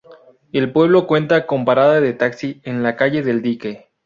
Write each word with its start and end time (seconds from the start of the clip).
El 0.51 0.71
pueblo 0.71 1.05
cuenta 1.05 1.45
con 1.45 1.63
parada 1.63 2.01
de 2.01 2.13
taxi 2.13 2.59
en 2.63 2.81
la 2.81 2.95
calle 2.95 3.21
del 3.21 3.43
Dique. 3.43 3.91